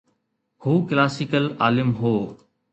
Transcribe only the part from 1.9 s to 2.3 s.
هو.